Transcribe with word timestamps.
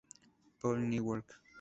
Paul, 0.59 0.79
Newark. 0.89 1.41